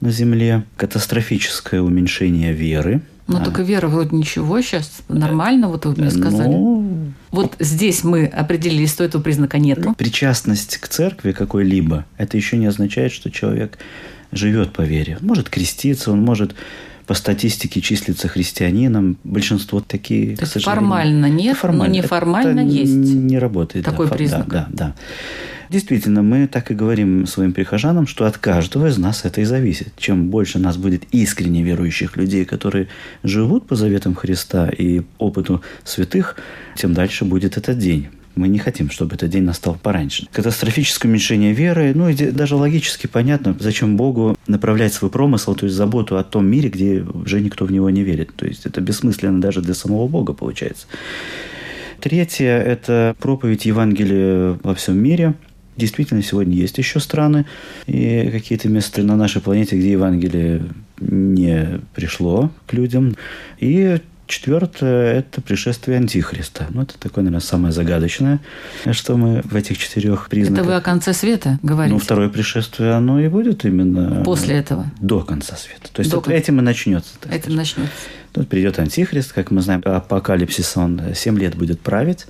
[0.00, 3.44] на Земле, катастрофическое уменьшение веры– ну, а.
[3.44, 6.48] только вера вроде ничего сейчас, нормально, вот вы мне сказали.
[6.48, 9.84] Ну, вот здесь мы определились, что этого признака нет.
[9.96, 13.78] Причастность к церкви какой-либо, это еще не означает, что человек
[14.32, 15.18] живет по вере.
[15.20, 16.54] Он может креститься, он может
[17.06, 19.16] по статистике числиться христианином.
[19.24, 21.94] Большинство такие, То есть формально нет, формально.
[21.94, 22.92] но неформально это есть.
[22.92, 23.84] Не работает.
[23.84, 24.48] Такой да, признак.
[24.48, 24.94] Да, да, да.
[25.68, 29.92] Действительно, мы так и говорим своим прихожанам, что от каждого из нас это и зависит.
[29.96, 32.88] Чем больше нас будет искренне верующих людей, которые
[33.22, 36.36] живут по заветам Христа и опыту святых,
[36.76, 38.08] тем дальше будет этот день.
[38.36, 40.28] Мы не хотим, чтобы этот день настал пораньше.
[40.30, 45.74] Катастрофическое уменьшение веры, ну и даже логически понятно, зачем Богу направлять свой промысел, то есть
[45.74, 48.36] заботу о том мире, где уже никто в него не верит.
[48.36, 50.86] То есть это бессмысленно даже для самого Бога получается.
[51.98, 55.34] Третье– это проповедь Евангелия во всем мире.
[55.76, 57.44] Действительно, сегодня есть еще страны
[57.86, 60.62] и какие-то места на нашей планете, где Евангелие
[61.00, 63.14] не пришло к людям.
[63.58, 66.66] И Четвертое– это пришествие Антихриста.
[66.70, 68.40] Ну, это такое, наверное, самое загадочное,
[68.90, 70.64] что мы в этих четырех признаках...
[70.64, 71.94] Это вы о конце света говорите?
[71.94, 74.24] Ну, второе пришествие, оно и будет именно...
[74.24, 74.86] После этого?
[75.00, 75.90] До конца света.
[75.92, 77.10] То есть До это, этим и начнется.
[77.26, 77.56] Этим сказать.
[77.56, 77.92] начнется.
[78.32, 82.26] Тут придет Антихрист, как мы знаем, апокалипсис, он 7 лет будет править.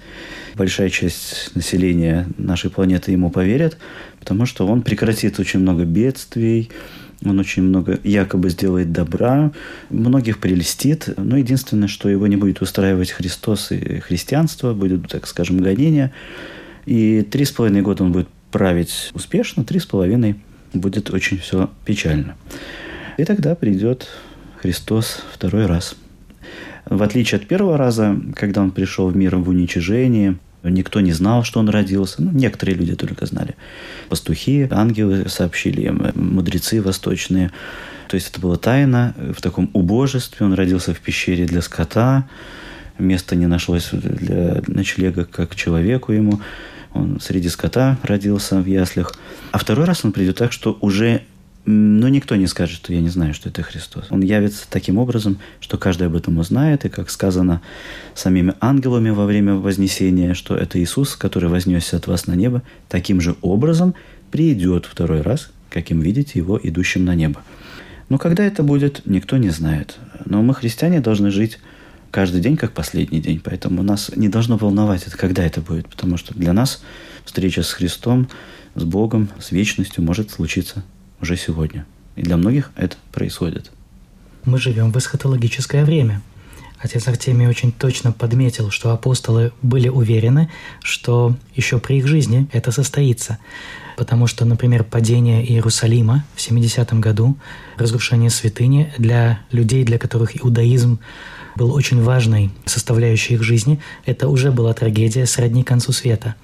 [0.54, 3.78] Большая часть населения нашей планеты ему поверит,
[4.20, 6.70] потому что он прекратит очень много бедствий,
[7.24, 9.52] он очень много якобы сделает добра,
[9.90, 11.08] многих прелестит.
[11.16, 16.12] Но единственное, что его не будет устраивать Христос и христианство, будет, так скажем, гонение.
[16.84, 20.36] И три с половиной года он будет править успешно, три с половиной
[20.72, 22.36] будет очень все печально.
[23.16, 24.08] И тогда придет
[24.58, 25.96] Христос второй раз.
[26.84, 30.36] В отличие от первого раза, когда он пришел в мир в уничижении,
[30.70, 32.22] Никто не знал, что он родился.
[32.22, 33.56] Ну, некоторые люди только знали.
[34.08, 37.50] Пастухи, ангелы сообщили им, мудрецы восточные.
[38.08, 40.46] То есть это была тайна в таком убожестве.
[40.46, 42.28] Он родился в пещере для скота.
[42.98, 46.40] Места не нашлось для ночлега как человеку ему.
[46.94, 49.14] Он среди скота родился в яслях.
[49.52, 51.22] А второй раз он придет так, что уже
[51.66, 54.06] но никто не скажет, что я не знаю, что это Христос.
[54.10, 57.60] Он явится таким образом, что каждый об этом узнает, и как сказано
[58.14, 63.20] самими ангелами во время Вознесения, что это Иисус, который вознесся от вас на небо, таким
[63.20, 63.96] же образом
[64.30, 67.42] придет второй раз, каким видите его идущим на небо.
[68.08, 69.96] Но когда это будет, никто не знает.
[70.24, 71.58] Но мы, христиане, должны жить
[72.12, 73.40] каждый день как последний день.
[73.42, 75.88] Поэтому нас не должно волновать, это когда это будет.
[75.88, 76.84] Потому что для нас
[77.24, 78.28] встреча с Христом,
[78.76, 80.84] с Богом, с вечностью может случиться
[81.26, 81.84] уже сегодня.
[82.14, 83.72] И для многих это происходит.
[84.44, 86.22] Мы живем в эсхатологическое время.
[86.78, 90.48] Отец Артемий очень точно подметил, что апостолы были уверены,
[90.82, 93.38] что еще при их жизни это состоится.
[93.96, 97.36] Потому что, например, падение Иерусалима в 70-м году,
[97.76, 101.00] разрушение святыни для людей, для которых иудаизм
[101.56, 106.36] был очень важной составляющей их жизни, это уже была трагедия сродни концу света.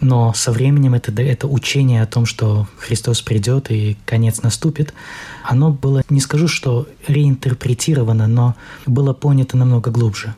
[0.00, 4.92] Но со временем это, это учение о том, что Христос придет и конец наступит,
[5.42, 10.34] оно было, не скажу, что реинтерпретировано, но было понято намного глубже.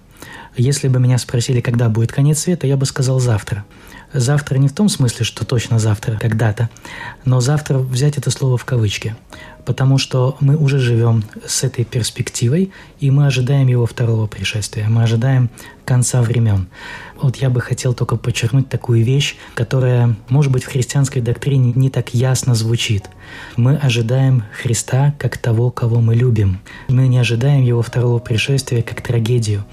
[0.56, 3.64] Если бы меня спросили, когда будет конец света, я бы сказал завтра.
[4.12, 6.70] Завтра не в том смысле, что точно завтра, когда-то,
[7.24, 9.14] но завтра взять это слово в кавычки,
[9.68, 15.02] потому что мы уже живем с этой перспективой, и мы ожидаем его второго пришествия, мы
[15.02, 15.50] ожидаем
[15.84, 16.68] конца времен.
[17.20, 21.90] Вот я бы хотел только подчеркнуть такую вещь, которая, может быть, в христианской доктрине не
[21.90, 23.08] так ясно звучит.
[23.56, 26.60] Мы ожидаем Христа как того, кого мы любим.
[26.88, 29.64] Мы не ожидаем Его второго пришествия как трагедию.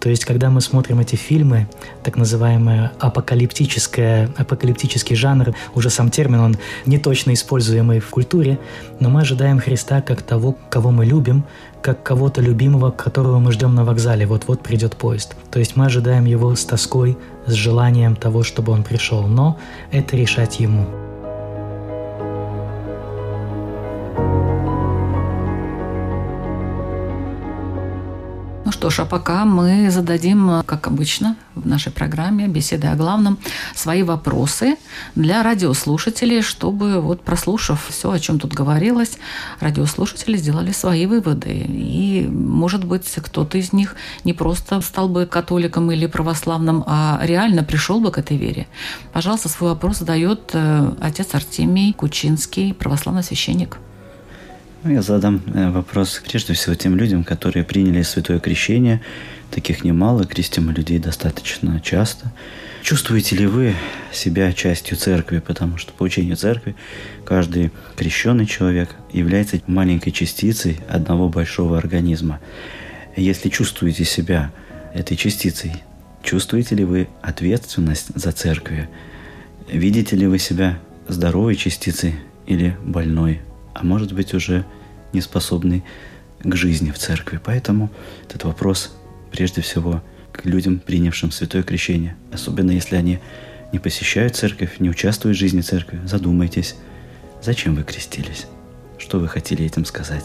[0.00, 1.68] То есть, когда мы смотрим эти фильмы,
[2.04, 8.58] так называемый апокалиптическое, апокалиптический жанр, уже сам термин, он не точно используемый в культуре,
[9.00, 11.44] но мы ожидаем Христа как того, кого мы любим,
[11.82, 15.36] как кого-то любимого, которого мы ждем на вокзале, вот-вот придет поезд.
[15.50, 17.16] То есть мы ожидаем его с тоской,
[17.46, 19.58] с желанием того, чтобы он пришел, но
[19.92, 21.03] это решать ему.
[28.74, 33.38] Что ж, а пока мы зададим, как обычно, в нашей программе «Беседы о главном»
[33.72, 34.76] свои вопросы
[35.14, 39.18] для радиослушателей, чтобы, вот прослушав все, о чем тут говорилось,
[39.60, 41.64] радиослушатели сделали свои выводы.
[41.68, 43.94] И, может быть, кто-то из них
[44.24, 48.66] не просто стал бы католиком или православным, а реально пришел бы к этой вере.
[49.12, 53.78] Пожалуйста, свой вопрос задает э, отец Артемий Кучинский, православный священник.
[54.84, 59.00] Ну, я задам э, вопрос прежде всего тем людям, которые приняли святое крещение.
[59.50, 62.30] Таких немало, крестим людей достаточно часто.
[62.82, 63.74] Чувствуете ли вы
[64.12, 65.38] себя частью церкви?
[65.38, 66.76] Потому что по учению церкви
[67.24, 72.40] каждый крещенный человек является маленькой частицей одного большого организма.
[73.16, 74.52] Если чувствуете себя
[74.92, 75.72] этой частицей,
[76.22, 78.86] чувствуете ли вы ответственность за церковь?
[79.66, 80.78] Видите ли вы себя
[81.08, 82.16] здоровой частицей
[82.46, 83.40] или больной
[83.74, 84.64] а может быть уже
[85.12, 85.84] не способный
[86.42, 87.40] к жизни в церкви.
[87.42, 87.90] Поэтому
[88.26, 88.94] этот вопрос
[89.30, 90.02] прежде всего
[90.32, 92.16] к людям, принявшим святое крещение.
[92.32, 93.20] Особенно если они
[93.72, 96.00] не посещают церковь, не участвуют в жизни церкви.
[96.06, 96.76] Задумайтесь,
[97.42, 98.46] зачем вы крестились?
[98.98, 100.24] Что вы хотели этим сказать?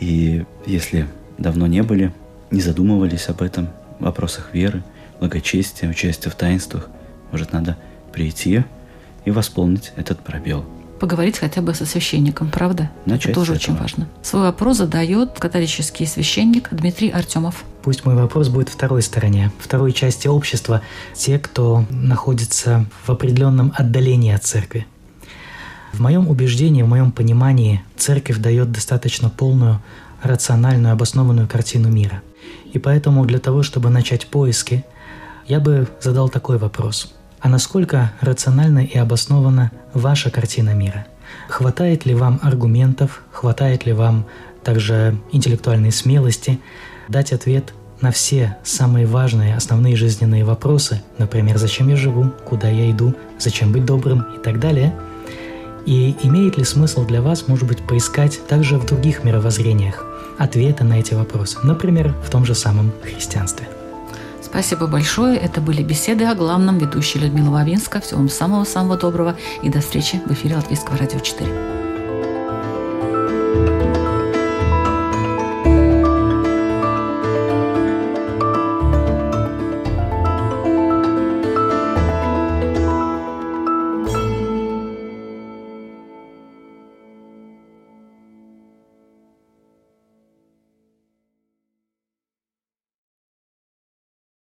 [0.00, 1.06] И если
[1.38, 2.12] давно не были,
[2.50, 3.68] не задумывались об этом,
[3.98, 4.82] в вопросах веры,
[5.20, 6.88] благочестия, участия в таинствах.
[7.30, 7.78] Может, надо
[8.12, 8.64] прийти
[9.24, 10.64] и восполнить этот пробел.
[11.02, 12.88] Поговорить хотя бы со священником, правда?
[13.06, 14.06] Начать Это тоже очень важно.
[14.22, 17.64] Свой вопрос задает католический священник Дмитрий Артемов.
[17.82, 20.80] Пусть мой вопрос будет второй стороне, второй части общества,
[21.12, 24.86] те, кто находится в определенном отдалении от церкви.
[25.92, 29.82] В моем убеждении, в моем понимании, церковь дает достаточно полную,
[30.22, 32.22] рациональную, обоснованную картину мира.
[32.72, 34.84] И поэтому для того, чтобы начать поиски,
[35.48, 37.12] я бы задал такой вопрос.
[37.42, 41.06] А насколько рациональна и обоснована ваша картина мира?
[41.48, 44.26] Хватает ли вам аргументов, хватает ли вам
[44.62, 46.60] также интеллектуальной смелости
[47.08, 52.88] дать ответ на все самые важные, основные жизненные вопросы, например, зачем я живу, куда я
[52.90, 54.94] иду, зачем быть добрым и так далее.
[55.84, 60.06] И имеет ли смысл для вас, может быть, поискать также в других мировоззрениях
[60.38, 63.66] ответы на эти вопросы, например, в том же самом христианстве.
[64.52, 65.38] Спасибо большое.
[65.38, 66.76] Это были беседы о главном.
[66.76, 68.00] Ведущая Людмила Вавинска.
[68.00, 69.34] Всего вам самого-самого доброго.
[69.62, 71.81] И до встречи в эфире Латвийского радио 4.